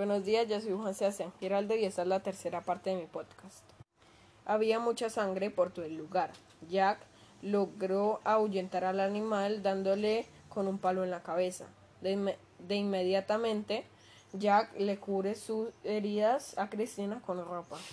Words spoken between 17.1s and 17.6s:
con